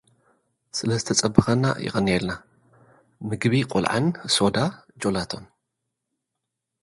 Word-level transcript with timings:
ስለእተጸበኻና 0.77 1.63
የቐን 1.85 2.07
የልና። 2.11 2.31
ምግቢ 3.27 3.53
ቆልዓን 3.71 4.05
ሶዳ 4.35 4.57
ጀላቶን። 5.01 5.45